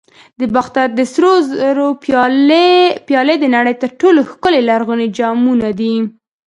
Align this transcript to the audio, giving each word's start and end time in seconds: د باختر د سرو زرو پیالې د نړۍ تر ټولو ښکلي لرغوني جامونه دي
د 0.39 0.41
باختر 0.55 0.87
د 0.97 0.99
سرو 1.13 1.33
زرو 1.49 1.87
پیالې 3.07 3.35
د 3.39 3.45
نړۍ 3.55 3.75
تر 3.83 3.89
ټولو 4.01 4.19
ښکلي 4.31 4.61
لرغوني 4.69 5.07
جامونه 5.17 5.69
دي 5.79 5.95